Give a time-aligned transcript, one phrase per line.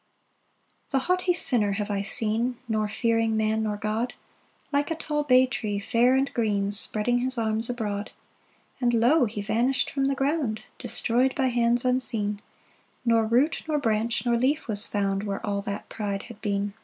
[0.01, 0.91] PAUSE.
[0.91, 4.15] 5 The haughty sinner have I seen, Nor fearing man nor God,
[4.73, 8.09] Like a tall bay tree fair and green, Spreading his arms abroad.
[8.79, 9.25] 6 And lo!
[9.25, 12.41] he vanish'd from the ground, Destroy'd by hands unseen:
[13.05, 16.73] Nor root, nor branch, nor leaf was found Where all that pride had been.